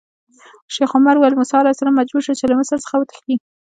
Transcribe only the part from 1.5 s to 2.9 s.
علیه السلام مجبور شو چې له مصر